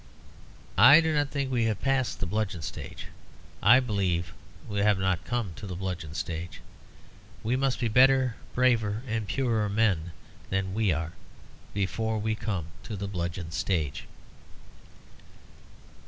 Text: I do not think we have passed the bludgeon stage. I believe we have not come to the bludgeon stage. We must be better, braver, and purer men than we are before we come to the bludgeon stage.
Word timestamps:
I 0.79 0.99
do 0.99 1.13
not 1.13 1.29
think 1.29 1.51
we 1.51 1.65
have 1.65 1.79
passed 1.79 2.19
the 2.19 2.25
bludgeon 2.25 2.63
stage. 2.63 3.05
I 3.61 3.79
believe 3.79 4.33
we 4.67 4.79
have 4.79 4.97
not 4.97 5.25
come 5.25 5.53
to 5.57 5.67
the 5.67 5.75
bludgeon 5.75 6.15
stage. 6.15 6.59
We 7.43 7.55
must 7.55 7.79
be 7.79 7.87
better, 7.87 8.35
braver, 8.55 9.03
and 9.07 9.27
purer 9.27 9.69
men 9.69 10.11
than 10.49 10.73
we 10.73 10.91
are 10.91 11.11
before 11.75 12.17
we 12.17 12.33
come 12.33 12.69
to 12.81 12.95
the 12.97 13.07
bludgeon 13.07 13.51
stage. 13.51 14.05